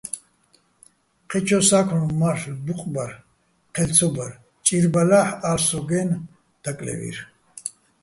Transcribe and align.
ჴეჩო 1.29 1.59
სა́ქმლო 1.67 2.05
მარლ'ო 2.19 2.53
ბუყბარ 2.65 3.11
ჴელ 3.73 3.91
ცო 3.97 4.07
ბარ, 4.15 4.31
ჭირბალა́ჰ̦ 4.65 5.35
ა́ლ'ო̆ 5.49 5.65
სო́გო̆-აჲნო̆, 5.67 6.25
დაკლე́ვირ. 6.63 7.17